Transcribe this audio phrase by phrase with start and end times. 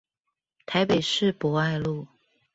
[0.65, 2.07] 台北市博愛路